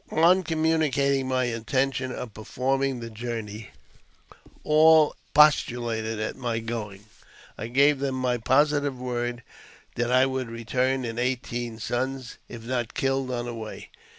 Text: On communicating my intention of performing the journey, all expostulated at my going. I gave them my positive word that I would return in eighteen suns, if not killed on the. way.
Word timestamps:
On 0.09 0.41
communicating 0.41 1.27
my 1.27 1.43
intention 1.43 2.11
of 2.11 2.33
performing 2.33 3.01
the 3.01 3.09
journey, 3.11 3.69
all 4.63 5.11
expostulated 5.27 6.19
at 6.19 6.35
my 6.35 6.57
going. 6.57 7.03
I 7.55 7.67
gave 7.67 7.99
them 7.99 8.15
my 8.15 8.37
positive 8.39 8.97
word 8.97 9.43
that 9.93 10.11
I 10.11 10.25
would 10.25 10.49
return 10.49 11.05
in 11.05 11.19
eighteen 11.19 11.77
suns, 11.77 12.39
if 12.49 12.63
not 12.63 12.95
killed 12.95 13.29
on 13.29 13.45
the. 13.45 13.53
way. 13.53 13.89